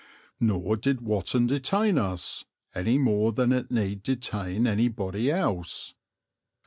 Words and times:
Nor 0.39 0.77
did 0.77 1.01
Watton 1.01 1.45
detain 1.45 1.99
us, 1.99 2.43
any 2.73 2.97
more 2.97 3.31
than 3.33 3.51
it 3.51 3.69
need 3.69 4.01
detain 4.01 4.65
anybody 4.65 5.29
else. 5.29 5.93